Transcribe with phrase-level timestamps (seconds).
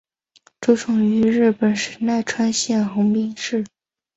[0.61, 3.63] 出生于日本神奈川县横滨市。